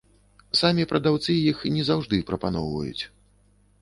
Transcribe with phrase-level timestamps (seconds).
[0.59, 3.03] Самі прадаўцы іх не заўжды прапаноўваюць.